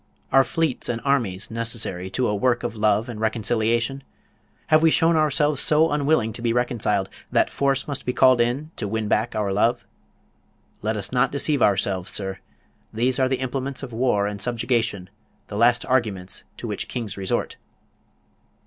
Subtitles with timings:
[0.31, 4.01] Are fleets and armies necessary to a work of love and reconciliation?
[4.69, 8.71] Have we shown ourselves so unwilling to be reconciled, that force must be called in
[8.77, 9.85] to win back our love?
[10.81, 12.39] Let us not deceive ourselves, sir.
[12.91, 15.07] These are the implements of war and subjugation,
[15.49, 17.57] the last "arguments" to which kings resort.